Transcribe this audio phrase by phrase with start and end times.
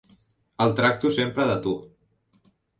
[0.65, 1.77] El tracto sempre de tu.